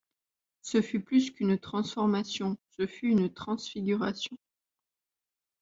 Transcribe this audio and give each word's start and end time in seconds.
Ce 0.63 0.81
fut 0.81 0.99
plus 1.01 1.29
qu’une 1.29 1.59
transformation, 1.59 2.57
ce 2.71 2.87
fut 2.87 3.09
une 3.09 3.31
transfiguration. 3.31 4.35